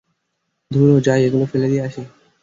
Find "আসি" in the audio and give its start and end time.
1.83-2.01